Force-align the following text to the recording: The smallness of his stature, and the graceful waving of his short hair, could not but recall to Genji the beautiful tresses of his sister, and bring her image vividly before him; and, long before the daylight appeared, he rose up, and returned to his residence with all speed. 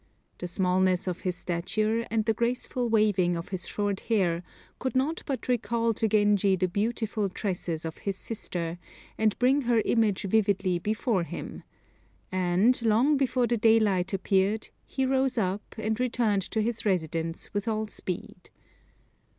The 0.39 0.47
smallness 0.47 1.05
of 1.05 1.19
his 1.19 1.35
stature, 1.35 2.07
and 2.09 2.25
the 2.25 2.33
graceful 2.33 2.89
waving 2.89 3.35
of 3.37 3.49
his 3.49 3.67
short 3.67 3.99
hair, 3.99 4.41
could 4.79 4.95
not 4.95 5.21
but 5.27 5.47
recall 5.47 5.93
to 5.93 6.07
Genji 6.07 6.55
the 6.55 6.67
beautiful 6.67 7.29
tresses 7.29 7.85
of 7.85 7.99
his 7.99 8.17
sister, 8.17 8.79
and 9.19 9.37
bring 9.37 9.61
her 9.61 9.79
image 9.85 10.23
vividly 10.23 10.79
before 10.79 11.21
him; 11.21 11.61
and, 12.31 12.81
long 12.81 13.15
before 13.15 13.45
the 13.45 13.57
daylight 13.57 14.11
appeared, 14.11 14.69
he 14.87 15.05
rose 15.05 15.37
up, 15.37 15.75
and 15.77 15.99
returned 15.99 16.41
to 16.49 16.61
his 16.63 16.83
residence 16.83 17.53
with 17.53 17.67
all 17.67 17.85
speed. 17.85 18.49